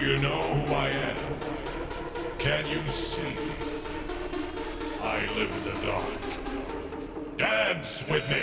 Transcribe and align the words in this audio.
you 0.00 0.16
know 0.16 0.40
who 0.40 0.74
I 0.74 0.88
am? 0.88 1.16
Can 2.38 2.66
you 2.66 2.86
see? 2.86 3.36
I 5.02 5.20
live 5.36 5.50
in 5.50 5.64
the 5.64 5.74
dark. 5.86 7.36
Dance 7.36 8.04
with 8.08 8.26
me! 8.30 8.40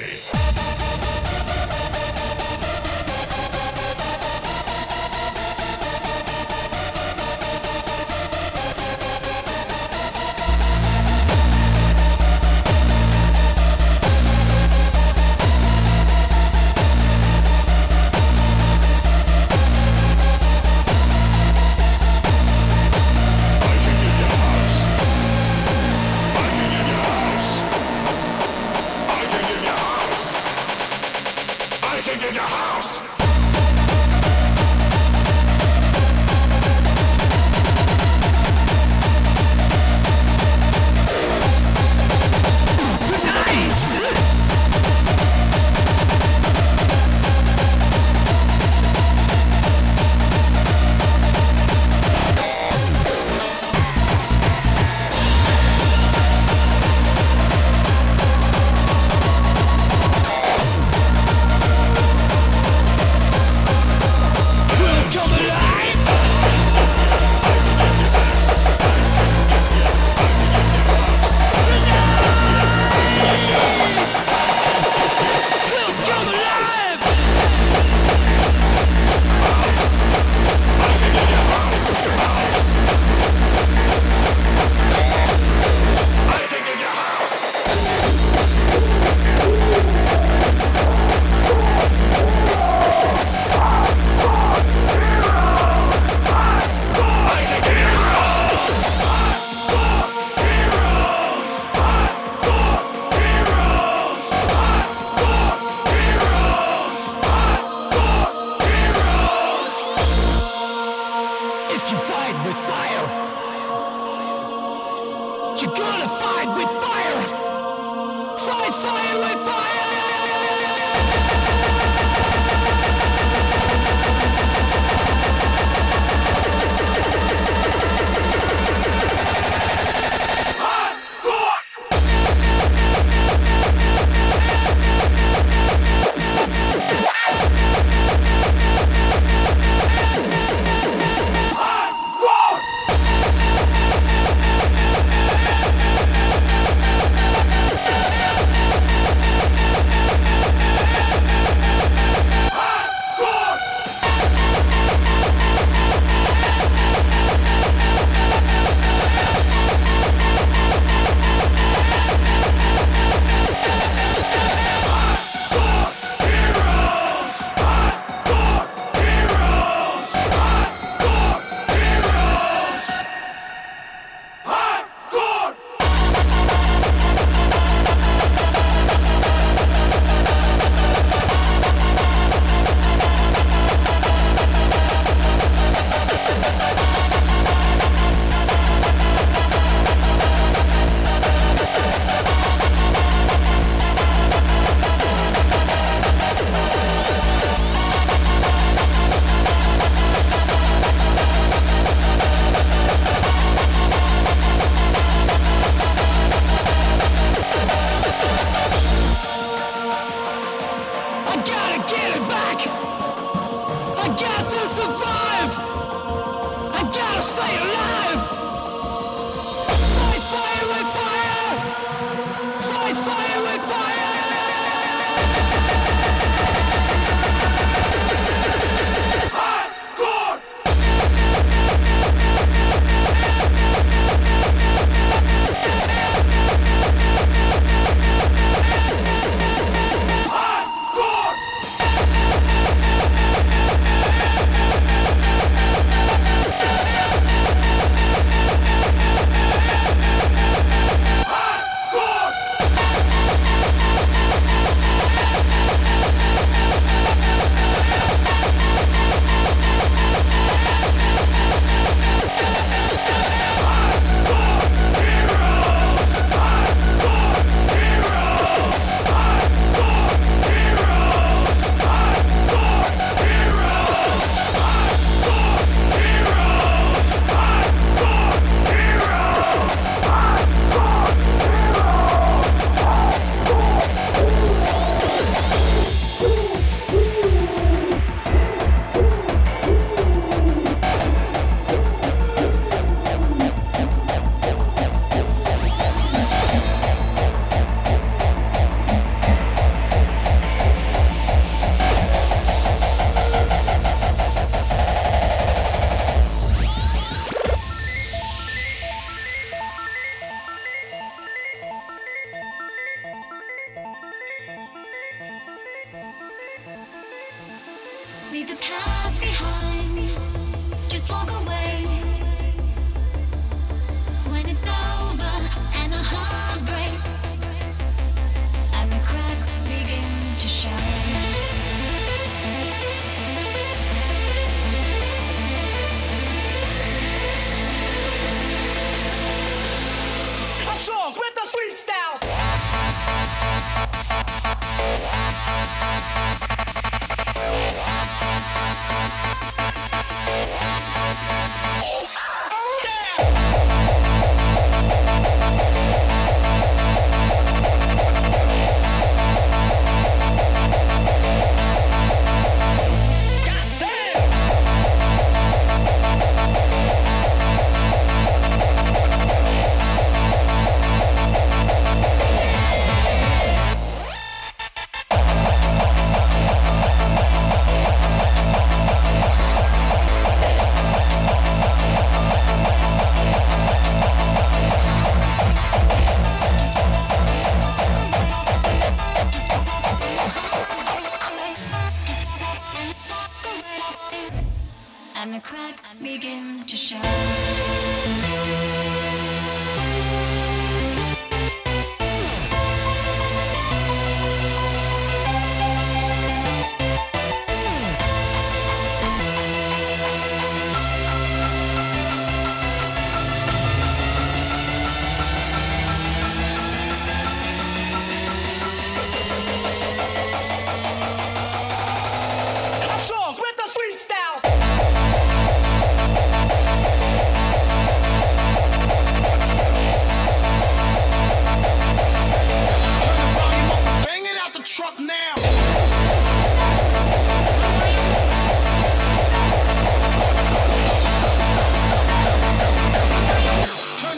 the 214.88 214.94
fuck? 214.94 215.17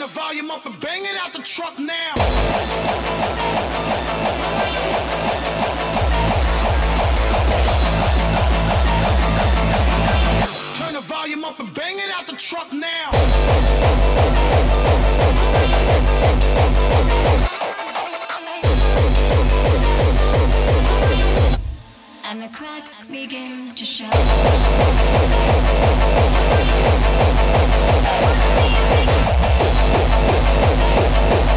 Turn 0.00 0.08
the 0.08 0.14
volume 0.14 0.50
up 0.50 0.64
and 0.64 0.80
bang 0.80 1.02
it 1.02 1.14
out 1.20 1.34
the 1.34 1.42
truck 1.42 1.78
now. 1.78 2.14
Turn 10.78 10.94
the 10.94 11.02
volume 11.02 11.44
up 11.44 11.60
and 11.60 11.74
bang 11.74 11.98
it 11.98 12.08
out 12.16 12.26
the 12.26 12.36
truck 12.36 12.72
now. 12.72 13.10
And 22.24 22.40
the 22.42 22.48
cracks 22.48 23.06
begin 23.06 23.74
to 23.74 23.84
show. 23.84 24.08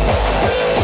Yeah. 0.05 0.82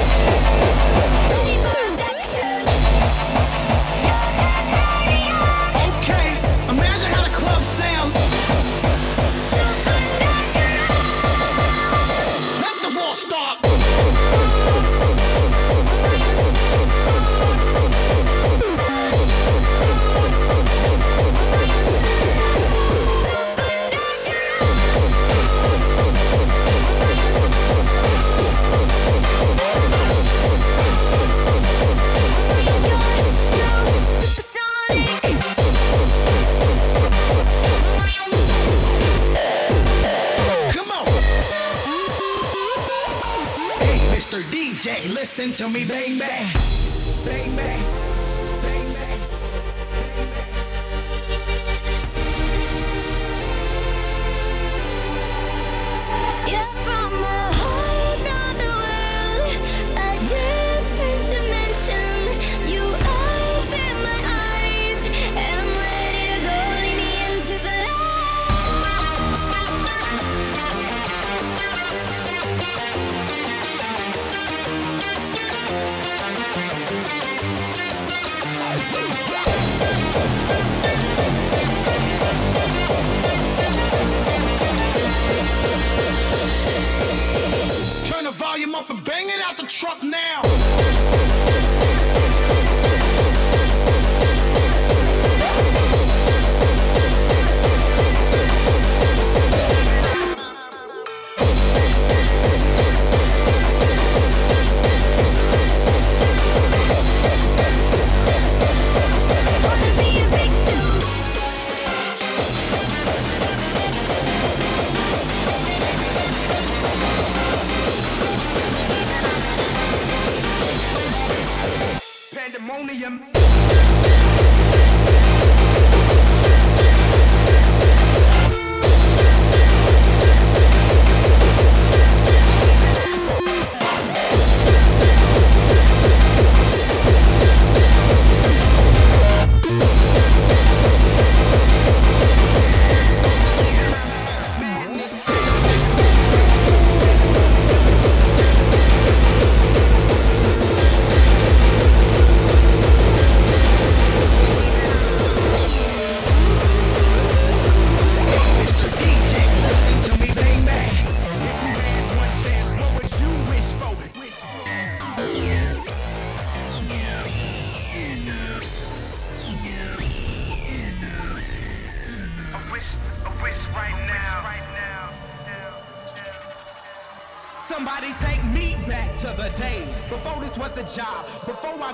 Listen 45.40 45.54
to 45.54 45.72
me, 45.72 45.86
bang 45.86 46.59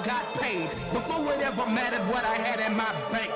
got 0.06 0.24
paid, 0.38 0.70
before 0.94 1.34
it 1.34 1.42
ever 1.42 1.66
mattered 1.66 2.06
what 2.14 2.24
I 2.24 2.38
had 2.38 2.62
in 2.62 2.78
my 2.78 2.94
bank. 3.10 3.34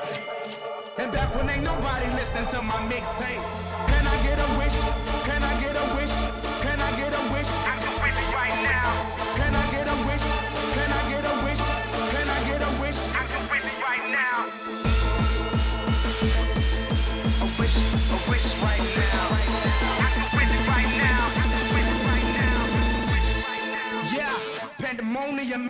And 1.01 1.11
back 1.11 1.33
when 1.33 1.49
ain't 1.49 1.63
nobody 1.65 2.05
listened 2.13 2.45
to 2.53 2.61
my 2.61 2.77
mixtape. 2.85 3.41
Can 3.89 4.03
I 4.05 4.15
get 4.21 4.37
a 4.37 4.49
wish? 4.61 4.77
Can 5.25 5.41
I 5.41 5.53
get 5.65 5.73
a 5.73 5.85
wish? 5.97 6.13
Can 6.61 6.77
I 6.77 6.91
get 6.93 7.09
a 7.09 7.23
wish? 7.33 7.49
I 7.65 7.73
can 7.81 7.93
wish 8.05 8.13
it 8.21 8.29
right 8.37 8.53
now. 8.69 8.85
Can 9.33 9.49
I 9.49 9.65
get 9.73 9.89
a 9.89 9.97
wish? 10.05 10.21
Can 10.77 10.89
I 10.93 11.01
get 11.09 11.25
a 11.25 11.35
wish? 11.41 11.65
Can 12.13 12.27
I 12.29 12.39
get 12.45 12.61
a 12.61 12.71
wish? 12.77 13.01
I 13.17 13.25
can 13.25 13.43
wish 13.49 13.65
right 13.81 14.05
now. 14.13 14.45
I 17.33 17.49
wish, 17.57 17.81
I 17.81 18.17
wish 18.29 18.45
right 18.61 18.85
now. 18.93 19.25
I 20.05 20.13
wish 20.37 20.53
right 20.69 20.93
now. 21.01 21.33
Yeah, 24.13 24.37
pandemonium. 24.77 25.68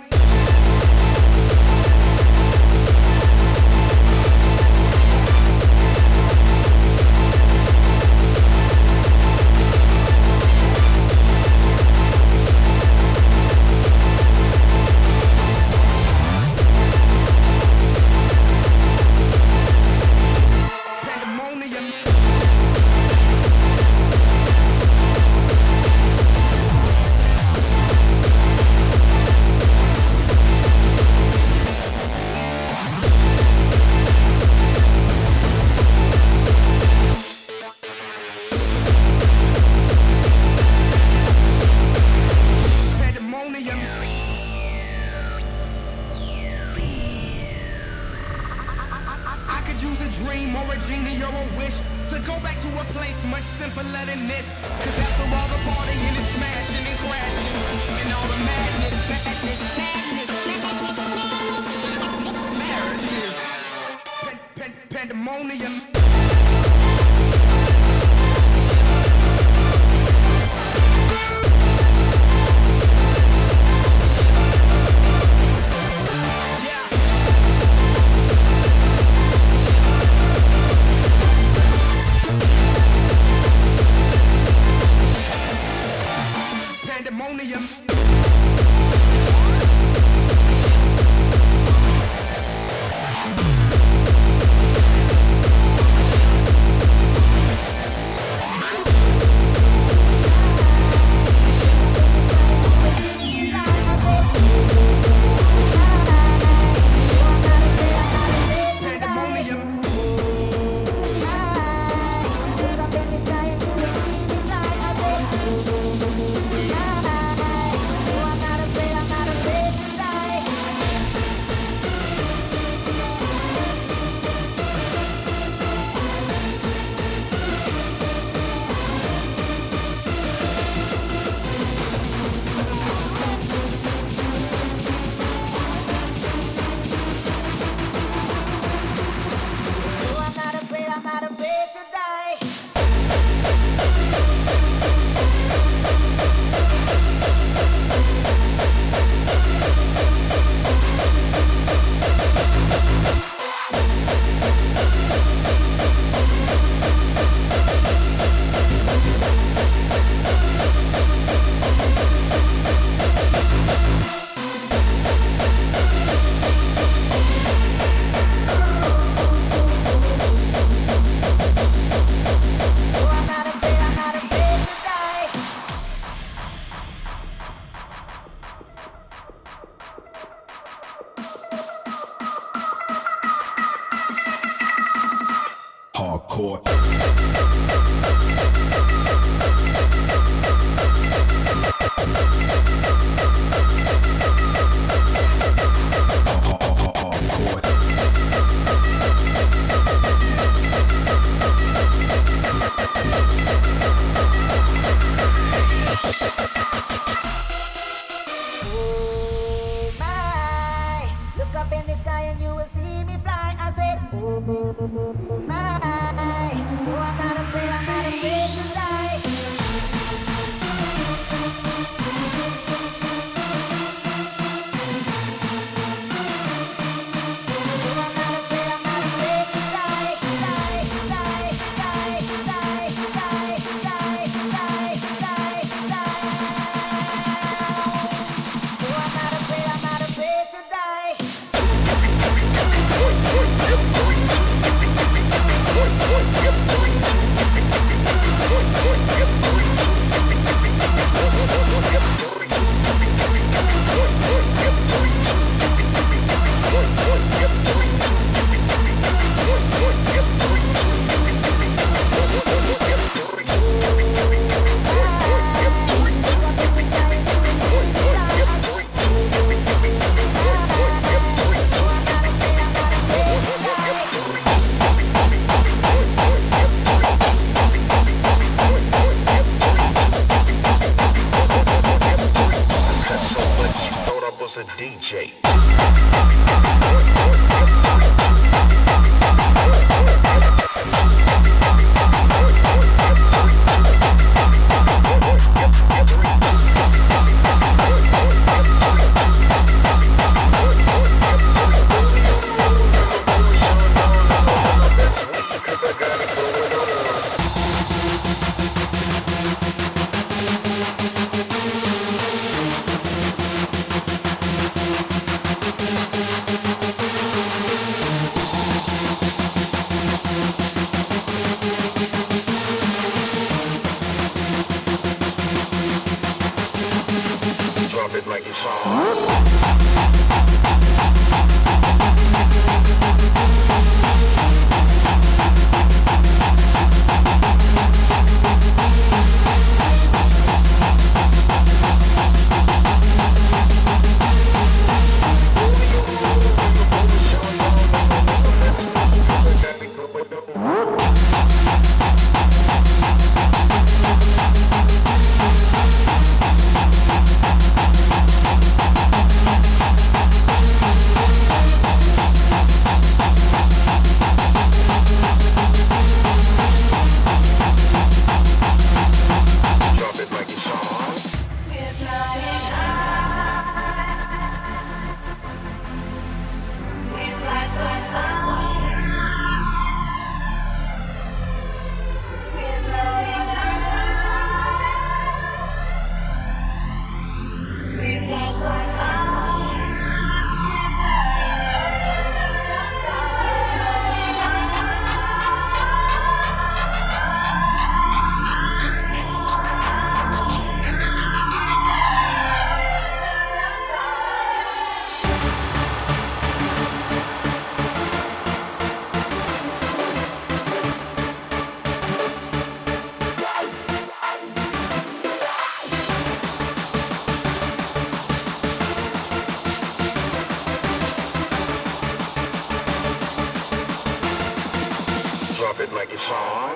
It's 426.12 426.28
hot. 426.28 426.69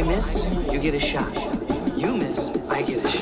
I 0.00 0.02
miss, 0.02 0.46
you 0.72 0.80
get 0.80 0.94
a 0.94 0.98
shot. 0.98 1.30
You 1.94 2.14
miss, 2.14 2.56
I 2.70 2.80
get 2.80 3.04
a 3.04 3.08
shot. 3.08 3.19